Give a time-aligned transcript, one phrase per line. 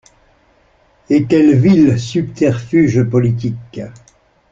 [1.11, 3.81] Et quels vils subterfuges politiques!